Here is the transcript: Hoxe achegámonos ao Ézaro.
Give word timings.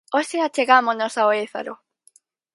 Hoxe 0.15 0.37
achegámonos 0.41 1.13
ao 1.17 1.29
Ézaro. 1.45 1.73